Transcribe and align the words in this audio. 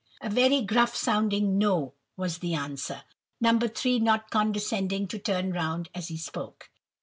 A 0.19 0.31
very 0.31 0.63
gruff 0.63 0.95
sounding 0.95 1.59
"No," 1.59 1.93
was 2.17 2.39
the 2.39 2.55
answer—No. 2.55 3.59
3 3.59 3.99
not 3.99 4.31
condescending 4.31 5.05
to 5.07 5.19
turn 5.19 5.53
round 5.53 5.91
as 5.93 6.07
he 6.07 6.17
spoke. 6.17 6.71